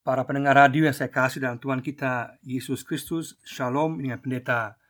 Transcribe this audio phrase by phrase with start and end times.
[0.00, 4.80] Para pendengar radio yang saya kasih dalam Tuhan kita Yesus Kristus, Shalom dengan pendeta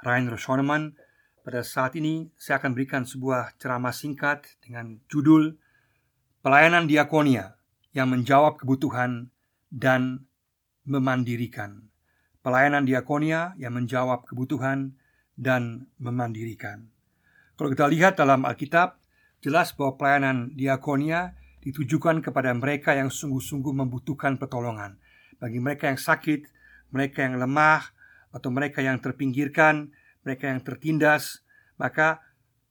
[0.00, 0.96] Rainer Schoenemann.
[1.44, 5.60] Pada saat ini saya akan berikan sebuah ceramah singkat dengan judul
[6.40, 7.60] Pelayanan Diakonia
[7.92, 9.28] yang menjawab kebutuhan
[9.68, 10.24] dan
[10.88, 11.92] memandirikan.
[12.40, 14.96] Pelayanan diakonia yang menjawab kebutuhan
[15.36, 16.88] dan memandirikan.
[17.60, 18.96] Kalau kita lihat dalam Alkitab,
[19.44, 25.00] jelas bahwa pelayanan diakonia ditujukan kepada mereka yang sungguh-sungguh membutuhkan pertolongan.
[25.40, 26.46] Bagi mereka yang sakit,
[26.92, 27.80] mereka yang lemah,
[28.34, 29.88] atau mereka yang terpinggirkan,
[30.26, 31.40] mereka yang tertindas,
[31.80, 32.20] maka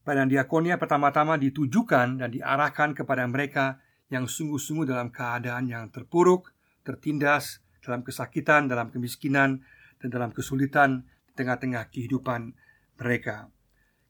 [0.06, 3.82] pelayanan diakonia pertama-tama ditujukan dan diarahkan kepada mereka
[4.14, 6.54] yang sungguh-sungguh dalam keadaan yang terpuruk,
[6.86, 9.64] tertindas, dalam kesakitan, dalam kemiskinan,
[9.98, 12.54] dan dalam kesulitan di tengah-tengah kehidupan
[13.00, 13.50] mereka.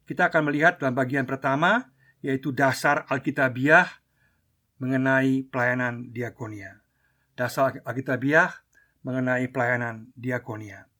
[0.04, 4.03] Kita akan melihat dalam bagian pertama, yaitu dasar Alkitabiah
[4.84, 6.84] mengenai pelayanan diakonia.
[7.40, 8.52] Dasar Alkitabiah
[9.08, 10.92] mengenai pelayanan diakonia.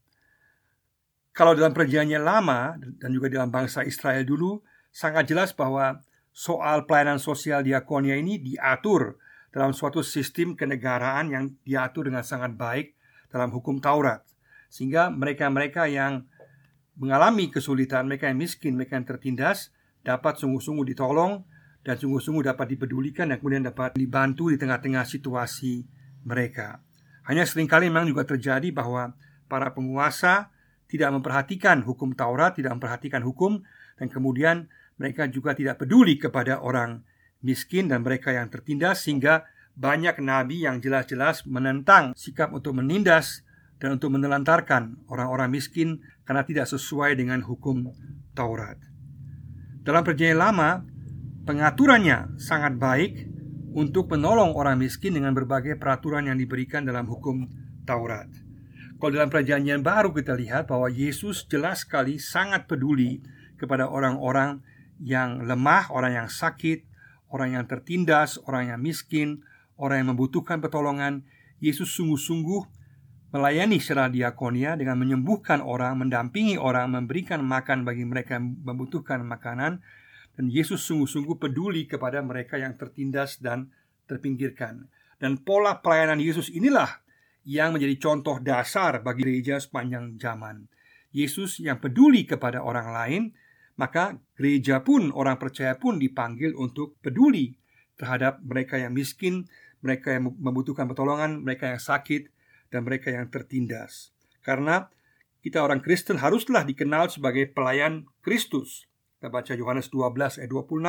[1.36, 6.00] Kalau dalam perjanjian lama dan juga dalam bangsa Israel dulu sangat jelas bahwa
[6.32, 9.20] soal pelayanan sosial diakonia ini diatur
[9.52, 12.96] dalam suatu sistem kenegaraan yang diatur dengan sangat baik
[13.28, 14.24] dalam hukum Taurat.
[14.72, 16.26] Sehingga mereka-mereka yang
[16.98, 19.74] mengalami kesulitan, mereka yang miskin, mereka yang tertindas
[20.06, 21.46] dapat sungguh-sungguh ditolong
[21.84, 25.84] dan sungguh-sungguh dapat dipedulikan dan kemudian dapat dibantu di tengah-tengah situasi
[26.24, 26.80] mereka.
[27.28, 29.16] Hanya sering kali memang juga terjadi bahwa
[29.52, 30.52] para penguasa
[30.88, 33.64] tidak memperhatikan hukum Taurat, tidak memperhatikan hukum
[34.00, 37.04] dan kemudian mereka juga tidak peduli kepada orang
[37.44, 39.44] miskin dan mereka yang tertindas sehingga
[39.76, 43.44] banyak nabi yang jelas-jelas menentang sikap untuk menindas
[43.82, 47.92] dan untuk menelantarkan orang-orang miskin karena tidak sesuai dengan hukum
[48.32, 48.80] Taurat.
[49.84, 50.88] Dalam perjanjian lama,
[51.44, 53.28] Pengaturannya sangat baik
[53.76, 57.52] untuk menolong orang miskin dengan berbagai peraturan yang diberikan dalam hukum
[57.84, 58.32] Taurat.
[58.96, 63.20] Kalau dalam perjanjian baru kita lihat bahwa Yesus jelas sekali sangat peduli
[63.60, 64.64] kepada orang-orang
[65.04, 66.88] yang lemah, orang yang sakit,
[67.28, 69.44] orang yang tertindas, orang yang miskin,
[69.76, 71.28] orang yang membutuhkan pertolongan.
[71.60, 72.64] Yesus sungguh-sungguh
[73.36, 79.84] melayani secara diakonia dengan menyembuhkan orang, mendampingi orang, memberikan makan bagi mereka yang membutuhkan makanan,
[80.34, 83.70] dan Yesus sungguh-sungguh peduli kepada mereka yang tertindas dan
[84.10, 84.90] terpinggirkan.
[85.22, 86.90] Dan pola pelayanan Yesus inilah
[87.46, 90.68] yang menjadi contoh dasar bagi gereja sepanjang zaman.
[91.14, 93.24] Yesus yang peduli kepada orang lain,
[93.78, 97.54] maka gereja pun, orang percaya pun dipanggil untuk peduli
[97.98, 99.46] terhadap mereka yang miskin,
[99.86, 102.34] mereka yang membutuhkan pertolongan, mereka yang sakit,
[102.74, 104.10] dan mereka yang tertindas.
[104.42, 104.90] Karena
[105.46, 108.90] kita orang Kristen haruslah dikenal sebagai pelayan Kristus.
[109.24, 110.84] Kita baca Yohanes 12 ayat 26.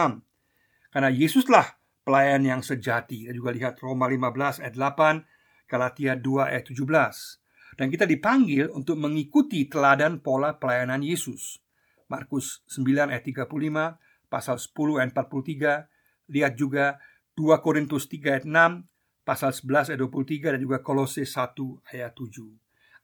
[0.90, 3.22] Karena Yesuslah pelayan yang sejati.
[3.22, 7.78] Kita juga lihat Roma 15 ayat 8, Galatia 2 ayat 17.
[7.78, 11.62] Dan kita dipanggil untuk mengikuti teladan pola pelayanan Yesus.
[12.10, 15.86] Markus 9 ayat 35, pasal 10 ayat 43,
[16.34, 16.98] lihat juga
[17.38, 18.82] 2 Korintus 3 ayat 6,
[19.22, 21.54] pasal 11 ayat 23 dan juga Kolose 1
[21.86, 22.50] ayat 7.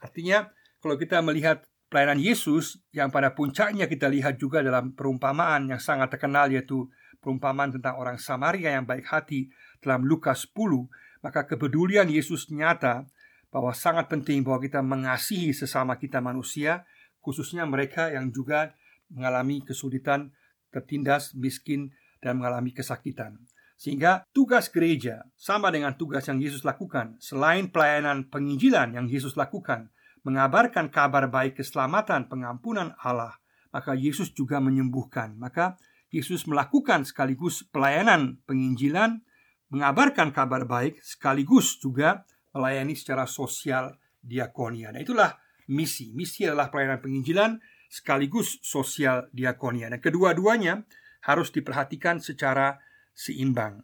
[0.02, 0.50] Artinya
[0.82, 6.14] kalau kita melihat pelayanan Yesus yang pada puncaknya kita lihat juga dalam perumpamaan yang sangat
[6.14, 6.86] terkenal yaitu
[7.18, 9.50] perumpamaan tentang orang Samaria yang baik hati
[9.82, 10.88] dalam Lukas 10
[11.20, 13.10] maka kepedulian Yesus nyata
[13.50, 16.86] bahwa sangat penting bahwa kita mengasihi sesama kita manusia
[17.20, 18.72] khususnya mereka yang juga
[19.10, 20.30] mengalami kesulitan,
[20.70, 21.90] tertindas, miskin
[22.22, 23.36] dan mengalami kesakitan.
[23.74, 29.90] Sehingga tugas gereja sama dengan tugas yang Yesus lakukan selain pelayanan penginjilan yang Yesus lakukan
[30.26, 33.36] mengabarkan kabar baik keselamatan pengampunan Allah,
[33.72, 35.36] maka Yesus juga menyembuhkan.
[35.36, 39.22] Maka Yesus melakukan sekaligus pelayanan penginjilan,
[39.70, 44.90] mengabarkan kabar baik sekaligus juga melayani secara sosial diakonia.
[44.90, 45.30] Nah, itulah
[45.70, 46.10] misi.
[46.12, 47.56] Misi adalah pelayanan penginjilan
[47.86, 49.86] sekaligus sosial diakonia.
[49.90, 50.82] Dan kedua-duanya
[51.24, 52.78] harus diperhatikan secara
[53.14, 53.82] seimbang.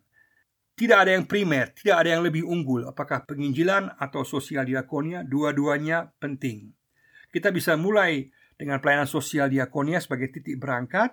[0.76, 2.84] Tidak ada yang primer, tidak ada yang lebih unggul.
[2.84, 5.25] Apakah penginjilan atau sosial diakonia?
[5.25, 6.69] Dua-duanya penting.
[7.32, 8.28] Kita bisa mulai
[8.61, 11.12] dengan pelayanan sosial diakonia sebagai titik berangkat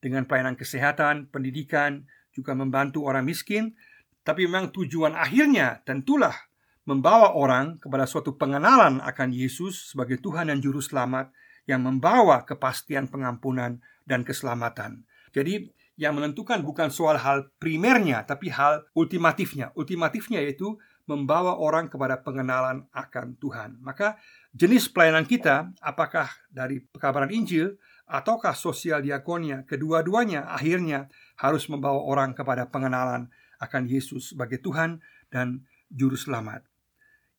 [0.00, 2.02] Dengan pelayanan kesehatan, pendidikan
[2.34, 3.78] Juga membantu orang miskin.
[4.26, 6.34] Tapi memang tujuan akhirnya tentulah
[6.82, 11.30] Membawa orang kepada suatu pengenalan akan Yesus sebagai Tuhan dan Juru Selamat
[11.62, 15.06] Yang membawa kepastian pengampunan dan keselamatan.
[15.30, 15.70] Jadi
[16.00, 19.68] yang menentukan bukan soal hal primernya, tapi hal ultimatifnya.
[19.76, 23.76] Ultimatifnya yaitu membawa orang kepada pengenalan akan Tuhan.
[23.84, 24.16] Maka
[24.56, 27.76] jenis pelayanan kita, apakah dari pekabaran Injil
[28.08, 33.28] ataukah sosial diakonia, kedua-duanya akhirnya harus membawa orang kepada pengenalan
[33.60, 36.64] akan Yesus sebagai Tuhan dan Juru Selamat.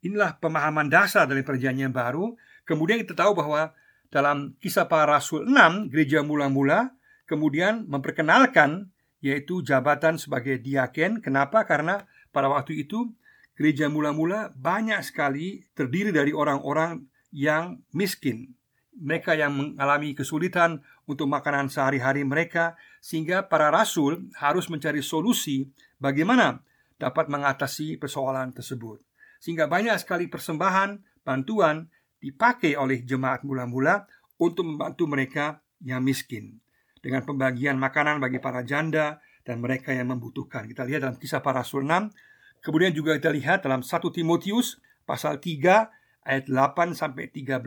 [0.02, 2.34] inilah pemahaman dasar dari perjanjian baru.
[2.66, 3.69] Kemudian kita tahu bahwa
[4.10, 6.90] dalam kisah para rasul 6, gereja mula-mula
[7.31, 8.92] kemudian memperkenalkan
[9.24, 11.24] yaitu jabatan sebagai diaken.
[11.24, 11.63] Kenapa?
[11.63, 12.04] Karena
[12.36, 13.16] pada waktu itu
[13.56, 18.51] gereja mula-mula banyak sekali terdiri dari orang-orang yang miskin.
[18.92, 26.60] Mereka yang mengalami kesulitan untuk makanan sehari-hari mereka, sehingga para rasul harus mencari solusi bagaimana
[27.00, 29.00] dapat mengatasi persoalan tersebut.
[29.39, 31.88] Sehingga banyak sekali persembahan, bantuan
[32.22, 34.06] dipakai oleh jemaat mula-mula
[34.38, 36.62] untuk membantu mereka yang miskin.
[37.01, 40.69] Dengan pembagian makanan bagi para janda dan mereka yang membutuhkan.
[40.69, 42.13] Kita lihat dalam kisah para rasul 6.
[42.62, 44.77] Kemudian juga kita lihat dalam 1 Timotius
[45.09, 47.57] pasal 3 ayat 8 sampai 13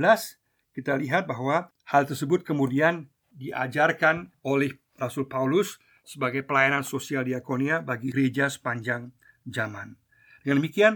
[0.75, 8.11] kita lihat bahwa hal tersebut kemudian diajarkan oleh Rasul Paulus sebagai pelayanan sosial diakonia bagi
[8.11, 9.15] gereja sepanjang
[9.47, 9.95] zaman.
[10.43, 10.95] Dengan demikian,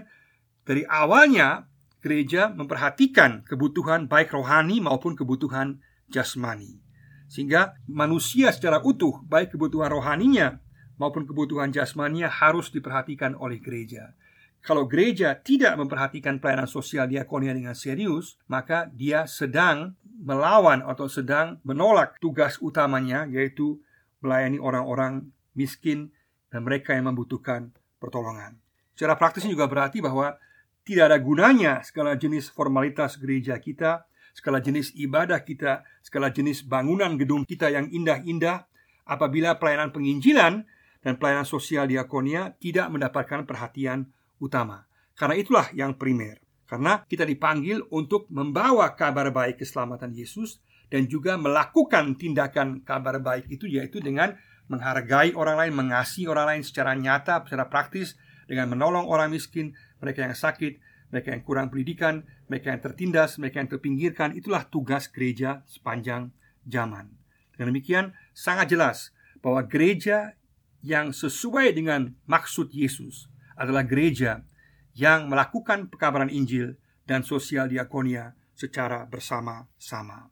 [0.67, 1.71] dari awalnya
[2.03, 5.79] gereja memperhatikan kebutuhan baik rohani maupun kebutuhan
[6.11, 6.88] jasmani.
[7.29, 10.59] Sehingga manusia secara utuh, baik kebutuhan rohaninya
[10.97, 14.17] maupun kebutuhan jasmaninya harus diperhatikan oleh gereja.
[14.59, 21.63] Kalau gereja tidak memperhatikan pelayanan sosial diakonia dengan serius, maka dia sedang melawan atau sedang
[21.63, 23.79] menolak tugas utamanya yaitu
[24.19, 26.11] melayani orang-orang miskin
[26.51, 27.71] dan mereka yang membutuhkan
[28.03, 28.59] pertolongan.
[28.99, 30.35] Secara praktisnya juga berarti bahwa
[30.83, 34.08] tidak ada gunanya segala jenis formalitas gereja kita,
[34.39, 38.71] segala jenis ibadah kita, segala jenis bangunan gedung kita yang indah-indah
[39.03, 40.63] apabila pelayanan penginjilan
[41.03, 44.07] dan pelayanan sosial diakonia tidak mendapatkan perhatian
[44.39, 44.87] utama.
[45.19, 46.39] Karena itulah yang primer.
[46.71, 53.51] Karena kita dipanggil untuk membawa kabar baik keselamatan Yesus dan juga melakukan tindakan kabar baik
[53.51, 54.39] itu yaitu dengan
[54.71, 58.15] menghargai orang lain, mengasihi orang lain secara nyata, secara praktis,
[58.47, 63.65] dengan menolong orang miskin, mereka yang sakit, mereka yang kurang pendidikan, mereka yang tertindas, mereka
[63.65, 64.37] yang terpinggirkan.
[64.37, 66.33] Itulah tugas gereja sepanjang
[66.69, 67.17] zaman.
[67.57, 68.07] Dengan demikian,
[68.37, 69.11] sangat jelas
[69.41, 70.37] bahwa gereja
[70.85, 73.27] yang sesuai dengan maksud Yesus
[73.59, 74.47] adalah gereja
[74.95, 76.79] yang melakukan pekabaran Injil
[77.09, 80.31] dan sosial diakonia secara bersama-sama.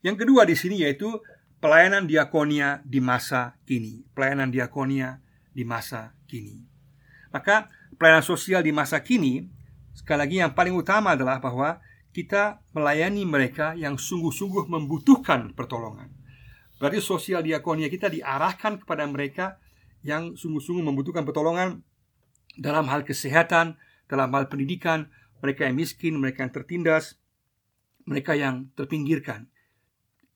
[0.00, 1.20] Yang kedua di sini yaitu
[1.60, 4.02] pelayanan diakonia di masa kini.
[4.16, 5.20] Pelayanan diakonia
[5.52, 6.64] di masa kini.
[7.30, 7.68] Maka
[8.00, 9.59] pelayanan sosial di masa kini
[9.94, 11.78] sekali lagi yang paling utama adalah bahwa
[12.10, 16.10] kita melayani mereka yang sungguh-sungguh membutuhkan pertolongan.
[16.80, 19.60] Berarti sosial diakonia kita diarahkan kepada mereka
[20.00, 21.84] yang sungguh-sungguh membutuhkan pertolongan
[22.56, 23.76] dalam hal kesehatan,
[24.10, 25.12] dalam hal pendidikan,
[25.44, 27.20] mereka yang miskin, mereka yang tertindas,
[28.08, 29.46] mereka yang terpinggirkan.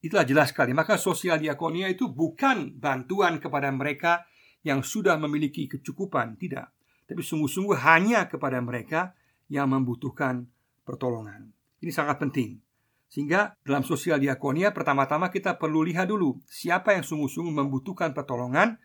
[0.05, 0.71] Itulah jelas sekali.
[0.71, 4.29] Maka sosial diakonia itu bukan bantuan kepada mereka
[4.61, 6.71] yang sudah memiliki kecukupan, tidak.
[7.09, 9.17] Tapi sungguh-sungguh hanya kepada mereka
[9.51, 10.49] yang membutuhkan
[10.85, 11.53] pertolongan.
[11.81, 12.61] Ini sangat penting.
[13.05, 18.81] Sehingga dalam sosial diakonia pertama-tama kita perlu lihat dulu siapa yang sungguh-sungguh membutuhkan pertolongan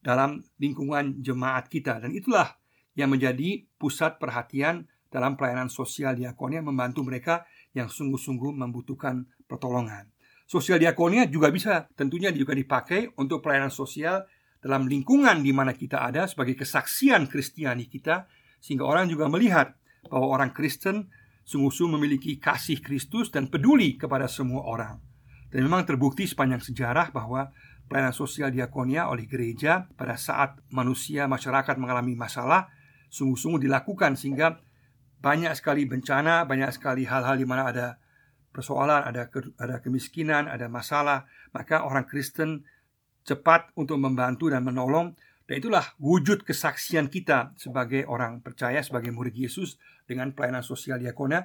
[0.00, 2.56] dalam lingkungan jemaat kita dan itulah
[2.96, 7.44] yang menjadi pusat perhatian dalam pelayanan sosial diakonia membantu mereka
[7.76, 10.08] yang sungguh-sungguh membutuhkan pertolongan.
[10.50, 14.26] Sosial diakonia juga bisa tentunya juga dipakai untuk pelayanan sosial
[14.58, 18.26] dalam lingkungan di mana kita ada sebagai kesaksian Kristiani kita
[18.58, 21.10] sehingga orang juga melihat bahwa orang Kristen
[21.44, 25.02] sungguh-sungguh memiliki kasih Kristus dan peduli kepada semua orang.
[25.50, 27.50] Dan memang terbukti sepanjang sejarah bahwa
[27.90, 32.70] pelayanan sosial diakonia oleh gereja pada saat manusia masyarakat mengalami masalah
[33.10, 34.62] sungguh-sungguh dilakukan sehingga
[35.18, 37.98] banyak sekali bencana, banyak sekali hal-hal di mana ada
[38.54, 42.62] persoalan, ada ke, ada kemiskinan, ada masalah, maka orang Kristen
[43.26, 45.18] cepat untuk membantu dan menolong
[45.50, 51.42] dan itulah wujud kesaksian kita sebagai orang percaya sebagai murid Yesus dengan pelayanan sosial diakona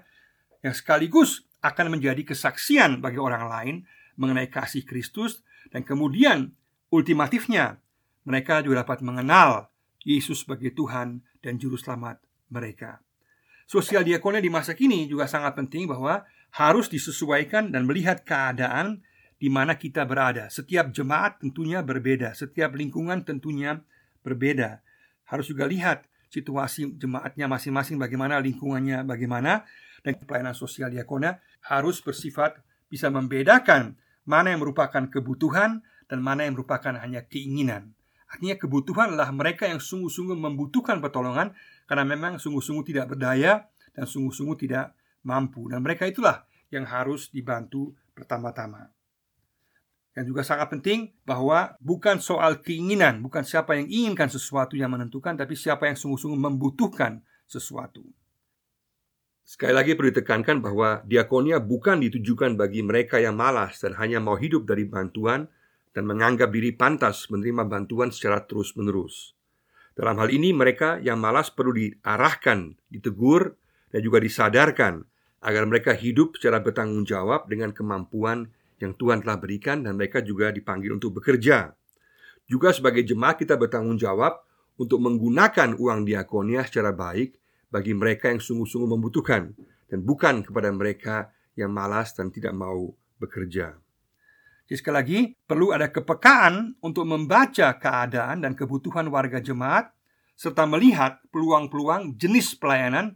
[0.62, 3.76] yang sekaligus akan menjadi kesaksian bagi orang lain
[4.22, 5.42] mengenai kasih Kristus
[5.74, 6.54] dan kemudian
[6.94, 7.82] ultimatifnya
[8.30, 9.74] mereka juga dapat mengenal
[10.06, 12.22] Yesus sebagai Tuhan dan juru selamat
[12.54, 13.02] mereka.
[13.66, 16.22] Sosial diakonia di masa kini juga sangat penting bahwa
[16.54, 19.02] harus disesuaikan dan melihat keadaan
[19.42, 20.46] di mana kita berada.
[20.54, 23.82] Setiap jemaat tentunya berbeda, setiap lingkungan tentunya
[24.26, 24.82] berbeda.
[25.30, 29.64] Harus juga lihat situasi jemaatnya masing-masing bagaimana, lingkungannya bagaimana,
[30.02, 32.58] dan pelayanan sosial diakona harus bersifat
[32.90, 37.94] bisa membedakan mana yang merupakan kebutuhan dan mana yang merupakan hanya keinginan.
[38.26, 41.54] Artinya kebutuhan adalah mereka yang sungguh-sungguh membutuhkan pertolongan
[41.86, 47.94] karena memang sungguh-sungguh tidak berdaya dan sungguh-sungguh tidak mampu dan mereka itulah yang harus dibantu
[48.14, 48.95] pertama-tama.
[50.16, 55.36] Yang juga sangat penting bahwa bukan soal keinginan, bukan siapa yang inginkan sesuatu yang menentukan,
[55.36, 57.20] tapi siapa yang sungguh-sungguh membutuhkan
[57.52, 58.00] sesuatu.
[59.46, 64.40] Sekali lagi perlu ditekankan bahwa diakonia bukan ditujukan bagi mereka yang malas dan hanya mau
[64.40, 65.52] hidup dari bantuan
[65.94, 69.36] dan menganggap diri pantas menerima bantuan secara terus-menerus.
[69.94, 73.56] Dalam hal ini mereka yang malas perlu diarahkan, ditegur,
[73.92, 75.06] dan juga disadarkan
[75.46, 78.50] agar mereka hidup secara bertanggung jawab dengan kemampuan
[78.82, 81.72] yang Tuhan telah berikan dan mereka juga dipanggil untuk bekerja.
[82.46, 84.44] Juga sebagai jemaat kita bertanggung jawab
[84.76, 87.40] untuk menggunakan uang diakonia secara baik
[87.72, 89.56] bagi mereka yang sungguh-sungguh membutuhkan
[89.90, 93.80] dan bukan kepada mereka yang malas dan tidak mau bekerja.
[94.66, 99.94] Jadi sekali lagi, perlu ada kepekaan untuk membaca keadaan dan kebutuhan warga jemaat
[100.36, 103.16] serta melihat peluang-peluang jenis pelayanan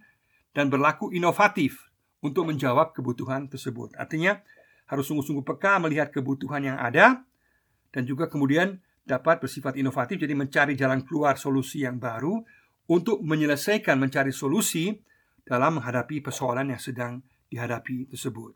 [0.54, 1.90] dan berlaku inovatif
[2.22, 3.98] untuk menjawab kebutuhan tersebut.
[3.98, 4.40] Artinya,
[4.90, 7.22] harus sungguh-sungguh peka melihat kebutuhan yang ada
[7.94, 12.42] dan juga kemudian dapat bersifat inovatif jadi mencari jalan keluar solusi yang baru
[12.90, 14.98] untuk menyelesaikan mencari solusi
[15.46, 18.54] dalam menghadapi persoalan yang sedang dihadapi tersebut.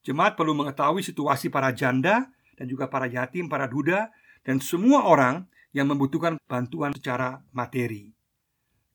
[0.00, 4.12] Jemaat perlu mengetahui situasi para janda dan juga para yatim, para duda,
[4.44, 5.44] dan semua orang
[5.76, 8.12] yang membutuhkan bantuan secara materi.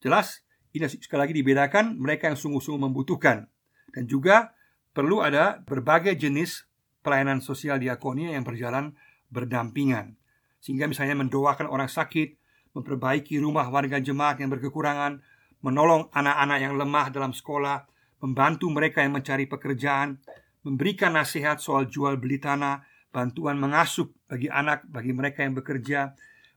[0.01, 0.41] Jelas,
[0.73, 3.49] ini sekali lagi dibedakan mereka yang sungguh-sungguh membutuhkan
[3.93, 4.53] dan juga
[4.95, 6.63] perlu ada berbagai jenis
[7.03, 8.95] pelayanan sosial diakonia yang berjalan
[9.27, 10.15] berdampingan.
[10.63, 12.39] Sehingga misalnya mendoakan orang sakit,
[12.71, 15.19] memperbaiki rumah warga jemaat yang berkekurangan,
[15.59, 17.85] menolong anak-anak yang lemah dalam sekolah,
[18.23, 20.17] membantu mereka yang mencari pekerjaan,
[20.63, 26.15] memberikan nasihat soal jual beli tanah, bantuan mengasuh bagi anak, bagi mereka yang bekerja.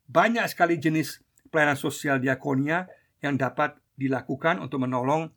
[0.08, 1.20] Banyak sekali jenis
[1.52, 2.88] pelayanan sosial diakonia
[3.20, 5.28] yang dapat dilakukan untuk menolong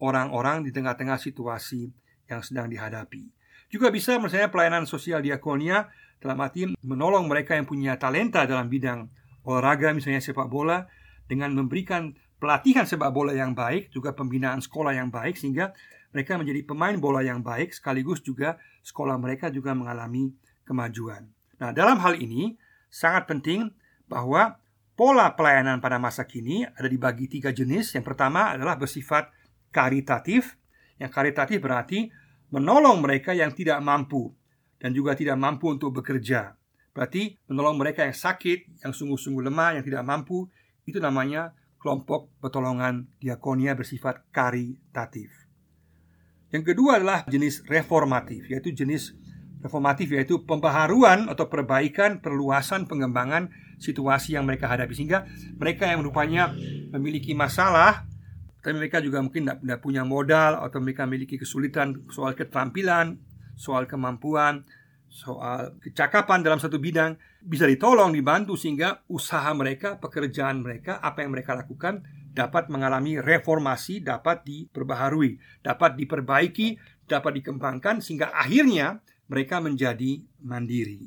[0.00, 3.30] orang-orang di tengah-tengah situasi yang sedang dihadapi.
[3.66, 5.90] Juga bisa misalnya pelayanan sosial diakonia
[6.22, 9.10] dalam arti menolong mereka yang punya talenta dalam bidang
[9.46, 10.86] olahraga misalnya sepak bola
[11.26, 15.74] dengan memberikan pelatihan sepak bola yang baik juga pembinaan sekolah yang baik sehingga
[16.14, 18.56] mereka menjadi pemain bola yang baik sekaligus juga
[18.86, 20.32] sekolah mereka juga mengalami
[20.64, 21.28] kemajuan.
[21.60, 22.56] Nah, dalam hal ini
[22.88, 23.70] sangat penting
[24.08, 24.56] bahwa
[24.96, 27.92] pola pelayanan pada masa kini ada dibagi tiga jenis.
[27.92, 29.30] Yang pertama adalah bersifat
[29.70, 30.56] karitatif.
[30.96, 32.08] Yang karitatif berarti
[32.52, 34.32] menolong mereka yang tidak mampu
[34.80, 36.56] dan juga tidak mampu untuk bekerja.
[36.96, 40.48] Berarti menolong mereka yang sakit, yang sungguh-sungguh lemah, yang tidak mampu,
[40.88, 45.28] itu namanya kelompok pertolongan diakonia bersifat karitatif.
[46.48, 49.12] Yang kedua adalah jenis reformatif, yaitu jenis
[49.60, 53.50] reformatif yaitu pembaharuan atau perbaikan, perluasan, pengembangan
[53.82, 55.26] situasi yang mereka hadapi sehingga
[55.58, 56.54] mereka yang rupanya
[56.94, 58.06] memiliki masalah
[58.66, 63.14] tapi mereka juga mungkin tidak punya modal atau mereka memiliki kesulitan soal keterampilan,
[63.54, 64.66] soal kemampuan,
[65.06, 67.14] soal kecakapan dalam satu bidang
[67.46, 72.02] bisa ditolong, dibantu sehingga usaha mereka, pekerjaan mereka, apa yang mereka lakukan
[72.34, 76.74] dapat mengalami reformasi, dapat diperbaharui, dapat diperbaiki,
[77.06, 78.98] dapat dikembangkan sehingga akhirnya
[79.30, 81.06] mereka menjadi mandiri.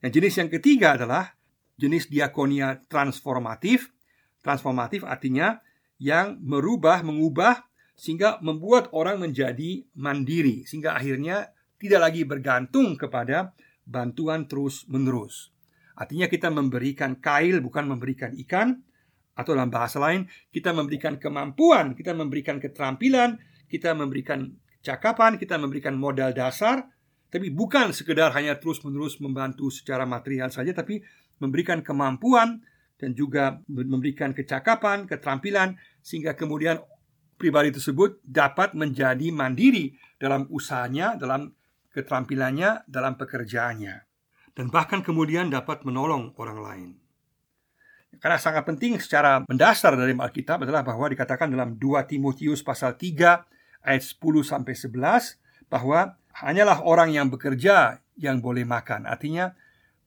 [0.00, 1.36] Yang jenis yang ketiga adalah
[1.76, 3.92] jenis diakonia transformatif.
[4.40, 5.60] Transformatif artinya
[5.98, 13.54] yang merubah, mengubah sehingga membuat orang menjadi mandiri sehingga akhirnya tidak lagi bergantung kepada
[13.86, 15.54] bantuan terus-menerus.
[15.94, 18.82] Artinya kita memberikan kail bukan memberikan ikan
[19.34, 23.38] atau dalam bahasa lain kita memberikan kemampuan, kita memberikan keterampilan,
[23.70, 24.50] kita memberikan
[24.82, 26.90] cakapan, kita memberikan modal dasar
[27.34, 31.02] tapi bukan sekedar hanya terus-menerus membantu secara material saja tapi
[31.42, 32.62] memberikan kemampuan
[32.98, 36.78] dan juga memberikan kecakapan, keterampilan sehingga kemudian
[37.34, 41.52] pribadi tersebut dapat menjadi mandiri dalam usahanya, dalam
[41.94, 43.94] keterampilannya dalam pekerjaannya,
[44.58, 46.90] dan bahkan kemudian dapat menolong orang lain.
[48.18, 53.86] Karena sangat penting secara mendasar dari Alkitab adalah bahwa dikatakan dalam 2 Timotius pasal 3
[53.86, 59.06] ayat 10 sampai 11 bahwa hanyalah orang yang bekerja yang boleh makan.
[59.10, 59.50] Artinya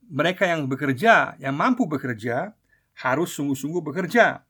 [0.07, 2.55] mereka yang bekerja, yang mampu bekerja
[3.01, 4.45] harus sungguh-sungguh bekerja.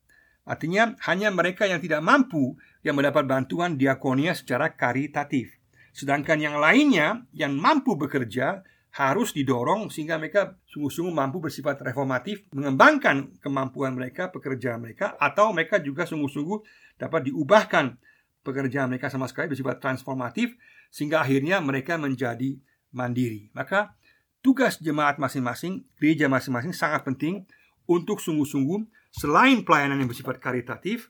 [0.47, 5.51] Artinya hanya mereka yang tidak mampu yang mendapat bantuan diakonia secara karitatif.
[5.91, 8.63] Sedangkan yang lainnya yang mampu bekerja
[8.95, 15.77] harus didorong sehingga mereka sungguh-sungguh mampu bersifat reformatif, mengembangkan kemampuan mereka, pekerjaan mereka, atau mereka
[15.83, 16.63] juga sungguh-sungguh
[16.97, 17.99] dapat diubahkan
[18.41, 20.55] pekerjaan mereka sama sekali bersifat transformatif
[20.87, 22.55] sehingga akhirnya mereka menjadi
[22.95, 23.51] mandiri.
[23.51, 23.93] Maka
[24.39, 27.43] tugas jemaat masing-masing, gereja masing-masing sangat penting
[27.87, 31.09] untuk sungguh-sungguh selain pelayanan yang bersifat karitatif,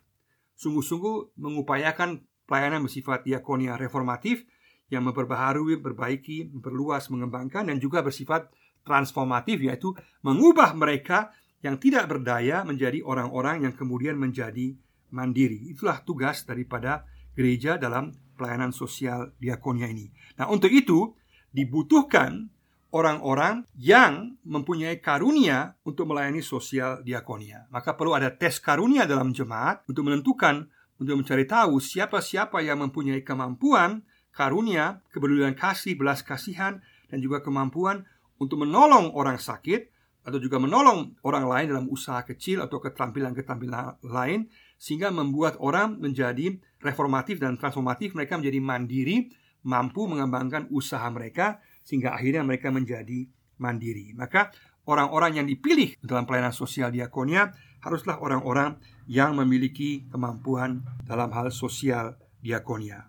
[0.58, 4.48] sungguh-sungguh mengupayakan pelayanan bersifat diakonia reformatif
[4.88, 8.48] yang memperbaharui, berbaiki, memperluas, mengembangkan dan juga bersifat
[8.88, 9.92] transformatif yaitu
[10.24, 14.78] mengubah mereka yang tidak berdaya menjadi orang-orang yang kemudian menjadi
[15.12, 15.74] mandiri.
[15.76, 17.04] Itulah tugas daripada
[17.36, 20.08] gereja dalam pelayanan sosial diakonia ini.
[20.40, 21.12] Nah, untuk itu
[21.52, 22.48] dibutuhkan
[22.92, 27.68] orang-orang yang mempunyai karunia untuk melayani sosial diakonia.
[27.68, 30.68] Maka perlu ada tes karunia dalam jemaat untuk menentukan
[30.98, 34.02] untuk mencari tahu siapa-siapa yang mempunyai kemampuan,
[34.34, 38.06] karunia, kepedulian kasih, belas kasihan, dan juga kemampuan
[38.42, 39.94] untuk menolong orang sakit
[40.28, 46.60] atau juga menolong orang lain dalam usaha kecil atau keterampilan-keterampilan lain sehingga membuat orang menjadi
[46.84, 49.18] reformatif dan transformatif mereka menjadi mandiri
[49.64, 53.32] mampu mengembangkan usaha mereka sehingga akhirnya mereka menjadi
[53.64, 54.52] mandiri maka
[54.84, 58.76] orang-orang yang dipilih dalam pelayanan sosial diakonia haruslah orang-orang
[59.08, 63.08] yang memiliki kemampuan dalam hal sosial diakonia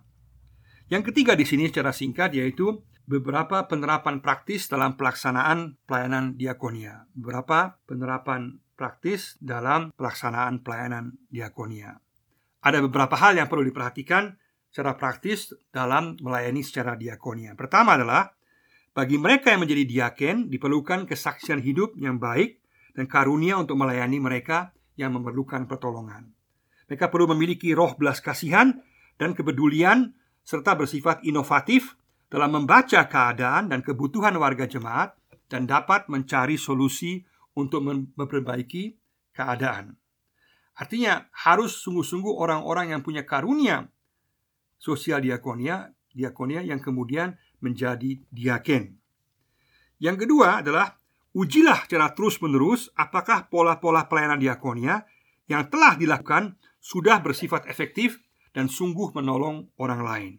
[0.87, 7.09] yang ketiga di sini secara singkat yaitu beberapa penerapan praktis dalam pelaksanaan pelayanan diakonia.
[7.17, 11.97] Beberapa penerapan praktis dalam pelaksanaan pelayanan diakonia.
[12.61, 14.37] Ada beberapa hal yang perlu diperhatikan
[14.69, 17.57] secara praktis dalam melayani secara diakonia.
[17.57, 18.29] Pertama adalah
[18.93, 22.59] bagi mereka yang menjadi diaken diperlukan kesaksian hidup yang baik
[22.97, 26.33] dan karunia untuk melayani mereka yang memerlukan pertolongan.
[26.89, 28.73] Mereka perlu memiliki roh belas kasihan
[29.21, 31.93] dan kepedulian serta bersifat inovatif
[32.29, 35.13] dalam membaca keadaan dan kebutuhan warga jemaat
[35.49, 37.21] dan dapat mencari solusi
[37.57, 38.97] untuk memperbaiki
[39.33, 39.97] keadaan.
[40.79, 43.89] Artinya harus sungguh-sungguh orang-orang yang punya karunia
[44.79, 48.95] sosial diakonia, diakonia yang kemudian menjadi diaken.
[49.99, 50.95] Yang kedua adalah
[51.35, 55.03] ujilah secara terus-menerus apakah pola-pola pelayanan diakonia
[55.51, 58.23] yang telah dilakukan sudah bersifat efektif
[58.55, 60.33] dan sungguh menolong orang lain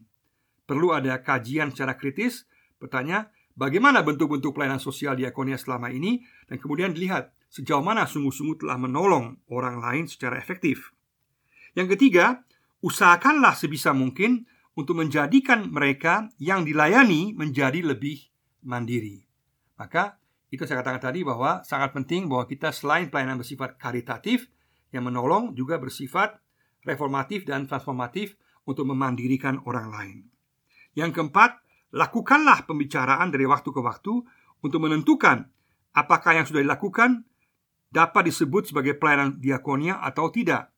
[0.71, 2.47] perlu ada kajian secara kritis.
[2.79, 3.27] Bertanya,
[3.59, 9.43] bagaimana bentuk-bentuk pelayanan sosial diakonia selama ini dan kemudian dilihat sejauh mana sungguh-sungguh telah menolong
[9.51, 10.95] orang lain secara efektif.
[11.75, 12.47] Yang ketiga,
[12.87, 14.47] usahakanlah sebisa mungkin
[14.79, 18.31] untuk menjadikan mereka yang dilayani menjadi lebih
[18.63, 19.27] mandiri.
[19.81, 24.51] Maka itu saya katakan tadi bahwa sangat penting bahwa kita selain pelayanan bersifat karitatif
[24.91, 26.43] yang menolong juga bersifat
[26.83, 28.35] reformatif dan transformatif
[28.67, 30.19] untuk memandirikan orang lain.
[30.99, 31.63] Yang keempat,
[31.95, 34.15] lakukanlah pembicaraan dari waktu ke waktu
[34.61, 35.47] untuk menentukan
[35.95, 37.27] apakah yang sudah dilakukan
[37.91, 40.71] dapat disebut sebagai pelayanan diakonia atau tidak.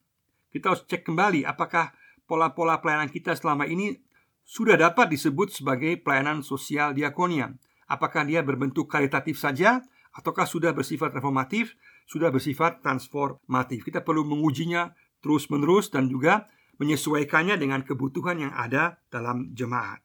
[0.52, 1.92] Kita harus cek kembali apakah
[2.32, 3.92] pola-pola pelayanan kita selama ini
[4.40, 7.52] sudah dapat disebut sebagai pelayanan sosial diakonia.
[7.84, 9.84] Apakah dia berbentuk karitatif saja
[10.16, 11.76] ataukah sudah bersifat reformatif,
[12.08, 13.84] sudah bersifat transformatif.
[13.84, 16.48] Kita perlu mengujinya terus-menerus dan juga
[16.80, 20.00] menyesuaikannya dengan kebutuhan yang ada dalam jemaat.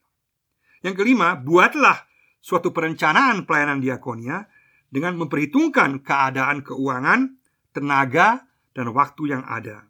[0.84, 2.12] Yang kelima, buatlah
[2.44, 4.44] suatu perencanaan pelayanan diakonia
[4.92, 7.40] dengan memperhitungkan keadaan keuangan,
[7.72, 8.44] tenaga,
[8.76, 9.87] dan waktu yang ada.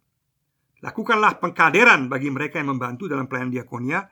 [0.85, 4.05] Lakukanlah pengkaderan bagi mereka yang membantu dalam pelayanan diakonia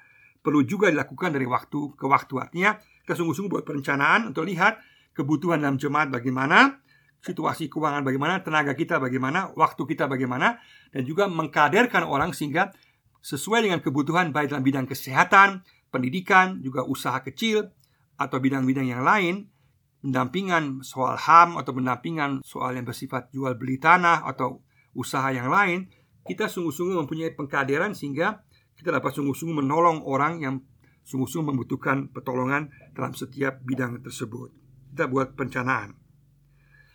[0.45, 2.33] perlu juga dilakukan dari waktu ke waktu.
[2.37, 4.77] Artinya, kita sungguh-sungguh buat perencanaan untuk lihat
[5.17, 6.81] kebutuhan dalam jemaat bagaimana,
[7.25, 10.61] situasi keuangan bagaimana, tenaga kita bagaimana, waktu kita bagaimana,
[10.93, 12.69] dan juga mengkaderkan orang sehingga
[13.25, 17.73] sesuai dengan kebutuhan baik dalam bidang kesehatan, pendidikan, juga usaha kecil,
[18.21, 19.49] atau bidang-bidang yang lain,
[20.05, 24.61] pendampingan soal HAM atau pendampingan soal yang bersifat jual beli tanah atau
[24.93, 25.89] usaha yang lain,
[26.25, 28.41] kita sungguh-sungguh mempunyai pengkaderan sehingga
[28.75, 30.55] kita dapat sungguh-sungguh menolong orang yang
[31.05, 34.49] sungguh-sungguh membutuhkan pertolongan dalam setiap bidang tersebut.
[34.91, 35.93] Kita buat perencanaan.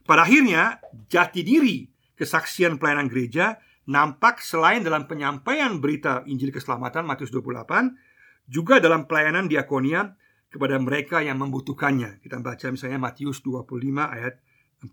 [0.03, 1.87] Pada akhirnya, jati diri
[2.19, 9.47] kesaksian pelayanan gereja nampak selain dalam penyampaian berita Injil keselamatan Matius 28, juga dalam pelayanan
[9.47, 10.19] diakonia
[10.51, 12.19] kepada mereka yang membutuhkannya.
[12.19, 13.71] Kita baca misalnya Matius 25
[14.11, 14.43] ayat
[14.83, 14.91] 40.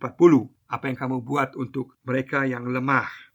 [0.70, 3.27] Apa yang kamu buat untuk mereka yang lemah?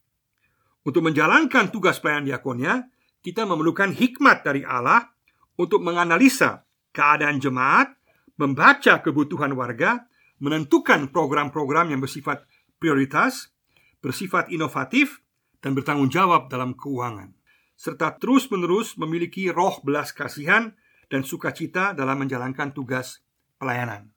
[0.82, 2.74] Untuk menjalankan tugas pelayanan diakonia,
[3.22, 5.14] kita memerlukan hikmat dari Allah
[5.54, 7.94] untuk menganalisa keadaan jemaat,
[8.34, 10.10] membaca kebutuhan warga,
[10.42, 12.42] menentukan program-program yang bersifat
[12.82, 13.54] prioritas,
[14.02, 15.22] bersifat inovatif,
[15.62, 17.30] dan bertanggung jawab dalam keuangan,
[17.78, 20.74] serta terus-menerus memiliki roh belas kasihan
[21.06, 23.22] dan sukacita dalam menjalankan tugas
[23.62, 24.10] pelayanan.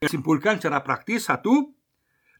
[0.00, 1.68] Simpulkan secara praktis, satu,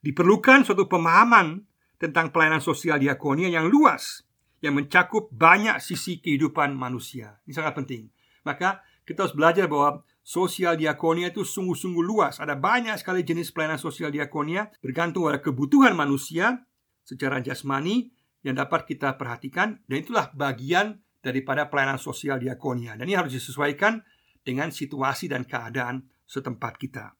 [0.00, 1.60] diperlukan suatu pemahaman
[2.04, 4.24] tentang pelayanan sosial diakonia yang luas,
[4.60, 7.40] yang mencakup banyak sisi kehidupan manusia.
[7.48, 8.12] Ini sangat penting.
[8.44, 12.40] Maka kita harus belajar bahwa sosial diakonia itu sungguh-sungguh luas.
[12.40, 16.64] Ada banyak sekali jenis pelayanan sosial diakonia bergantung pada kebutuhan manusia
[17.04, 18.12] secara jasmani
[18.44, 22.96] yang dapat kita perhatikan dan itulah bagian daripada pelayanan sosial diakonia.
[22.96, 24.04] Dan ini harus disesuaikan
[24.44, 27.16] dengan situasi dan keadaan setempat kita.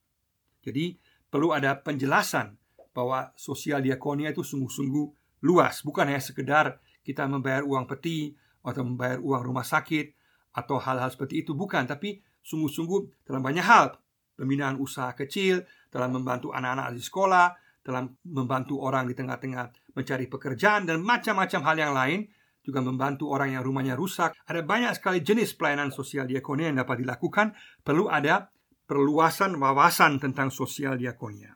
[0.65, 0.97] Jadi
[1.29, 2.57] perlu ada penjelasan
[2.95, 5.07] bahwa sosial diakonia itu sungguh-sungguh
[5.45, 8.33] luas, bukan hanya sekedar kita membayar uang peti
[8.65, 10.15] atau membayar uang rumah sakit
[10.55, 13.99] atau hal-hal seperti itu bukan, tapi sungguh-sungguh dalam banyak hal,
[14.39, 17.53] pembinaan usaha kecil, dalam membantu anak-anak di sekolah,
[17.85, 22.21] dalam membantu orang di tengah-tengah mencari pekerjaan dan macam-macam hal yang lain
[22.65, 24.33] juga membantu orang yang rumahnya rusak.
[24.49, 27.53] Ada banyak sekali jenis pelayanan sosial diakonia yang dapat dilakukan.
[27.85, 28.49] Perlu ada
[28.89, 31.53] perluasan wawasan tentang sosial diakonia.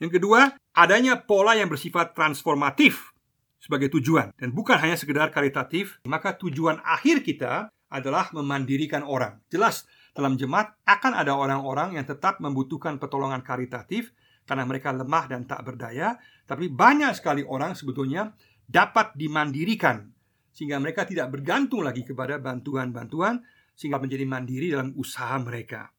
[0.00, 3.12] Yang kedua, adanya pola yang bersifat transformatif
[3.60, 6.00] sebagai tujuan dan bukan hanya sekedar karitatif.
[6.08, 9.44] Maka tujuan akhir kita adalah memandirikan orang.
[9.52, 9.84] Jelas
[10.16, 14.16] dalam jemaat akan ada orang-orang yang tetap membutuhkan pertolongan karitatif
[14.48, 16.16] karena mereka lemah dan tak berdaya,
[16.48, 18.34] tapi banyak sekali orang sebetulnya
[18.66, 20.10] dapat dimandirikan
[20.50, 23.38] sehingga mereka tidak bergantung lagi kepada bantuan-bantuan
[23.76, 25.92] sehingga menjadi mandiri dalam usaha mereka.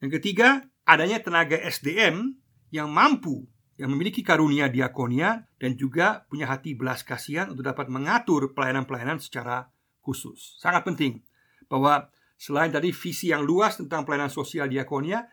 [0.00, 6.72] Yang ketiga, adanya tenaga SDM yang mampu yang memiliki karunia diakonia dan juga punya hati
[6.72, 9.68] belas kasihan untuk dapat mengatur pelayanan-pelayanan secara
[10.00, 10.56] khusus.
[10.56, 11.20] Sangat penting
[11.68, 12.08] bahwa
[12.40, 15.28] selain dari visi yang luas tentang pelayanan sosial diakonia,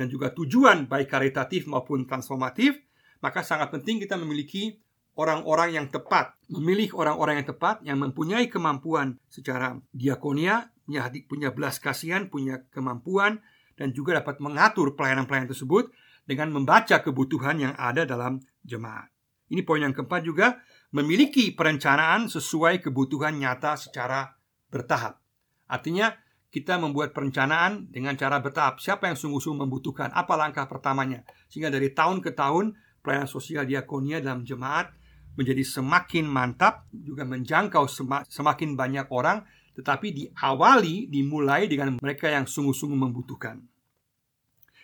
[0.00, 2.78] dan juga tujuan baik karitatif maupun transformatif,
[3.20, 4.80] maka sangat penting kita memiliki
[5.18, 11.52] orang-orang yang tepat, memilih orang-orang yang tepat yang mempunyai kemampuan secara diakonia, punya hati, punya
[11.52, 13.44] belas kasihan, punya kemampuan
[13.76, 15.92] dan juga dapat mengatur pelayanan-pelayanan tersebut
[16.24, 19.10] dengan membaca kebutuhan yang ada dalam jemaat.
[19.50, 20.62] Ini poin yang keempat juga
[20.94, 24.30] memiliki perencanaan sesuai kebutuhan nyata secara
[24.70, 25.18] bertahap.
[25.66, 26.14] Artinya
[26.50, 28.82] kita membuat perencanaan dengan cara bertahap.
[28.82, 30.10] Siapa yang sungguh-sungguh membutuhkan?
[30.10, 31.22] Apa langkah pertamanya?
[31.46, 34.90] Sehingga dari tahun ke tahun pelayanan sosial diakonia dalam jemaat
[35.38, 37.86] menjadi semakin mantap, juga menjangkau
[38.26, 39.46] semakin banyak orang,
[39.78, 43.62] tetapi diawali, dimulai dengan mereka yang sungguh-sungguh membutuhkan.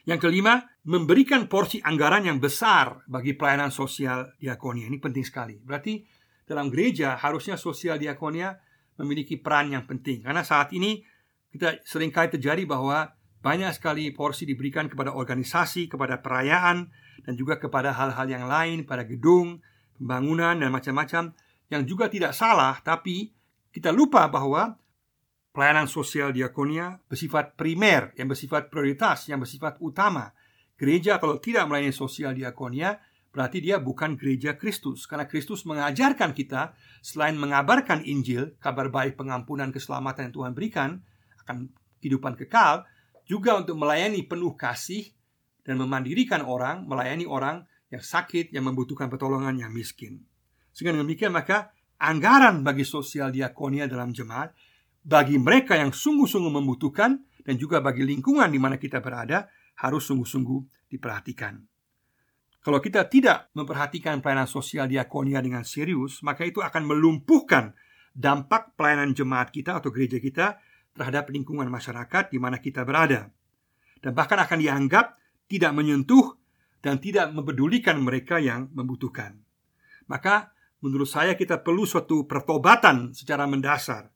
[0.06, 4.86] Yang kelima, memberikan porsi anggaran yang besar bagi pelayanan sosial diakonia.
[4.86, 5.58] Ini penting sekali.
[5.58, 6.06] Berarti
[6.46, 8.54] dalam gereja harusnya sosial diakonia
[9.02, 10.22] memiliki peran yang penting.
[10.22, 11.02] Karena saat ini
[11.50, 13.10] kita sering kali terjadi bahwa
[13.42, 16.90] banyak sekali porsi diberikan kepada organisasi, kepada perayaan,
[17.26, 19.58] dan juga kepada hal-hal yang lain, pada gedung,
[19.98, 21.34] pembangunan, dan macam-macam
[21.70, 23.34] yang juga tidak salah, tapi
[23.74, 24.78] kita lupa bahwa
[25.50, 30.30] pelayanan sosial diakonia bersifat primer, yang bersifat prioritas, yang bersifat utama.
[30.76, 33.00] Gereja kalau tidak melayani sosial diakonia,
[33.32, 35.08] berarti dia bukan gereja Kristus.
[35.08, 40.90] Karena Kristus mengajarkan kita, selain mengabarkan Injil, kabar baik pengampunan keselamatan yang Tuhan berikan,
[41.44, 42.84] akan kehidupan kekal
[43.26, 45.10] juga untuk melayani penuh kasih
[45.66, 50.22] dan memandirikan orang, melayani orang yang sakit, yang membutuhkan pertolongan, yang miskin.
[50.70, 54.52] Sehingga demikian maka anggaran bagi sosial diakonia dalam jemaat
[55.06, 59.46] bagi mereka yang sungguh-sungguh membutuhkan dan juga bagi lingkungan di mana kita berada
[59.80, 61.60] harus sungguh-sungguh diperhatikan.
[62.66, 67.70] Kalau kita tidak memperhatikan pelayanan sosial diakonia dengan serius, maka itu akan melumpuhkan
[68.10, 70.58] dampak pelayanan jemaat kita atau gereja kita
[70.96, 73.30] terhadap lingkungan masyarakat di mana kita berada,
[74.02, 75.14] dan bahkan akan dianggap
[75.46, 76.34] tidak menyentuh
[76.82, 79.38] dan tidak mempedulikan mereka yang membutuhkan.
[80.10, 80.50] Maka,
[80.82, 84.10] menurut saya, kita perlu suatu pertobatan secara mendasar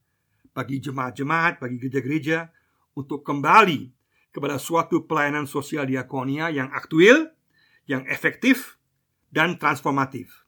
[0.51, 2.51] bagi jemaat-jemaat, bagi gereja-gereja
[2.99, 4.00] untuk kembali
[4.31, 7.35] kepada suatu pelayanan sosial diakonia yang aktual,
[7.87, 8.79] yang efektif,
[9.31, 10.47] dan transformatif,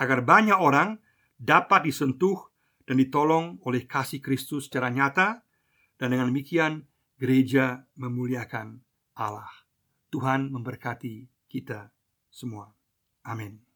[0.00, 1.00] agar banyak orang
[1.36, 2.48] dapat disentuh
[2.88, 5.44] dan ditolong oleh kasih Kristus secara nyata
[6.00, 6.88] dan dengan demikian
[7.20, 8.82] gereja memuliakan
[9.14, 9.48] Allah.
[10.12, 11.92] Tuhan memberkati kita
[12.28, 12.72] semua.
[13.24, 13.71] Amin.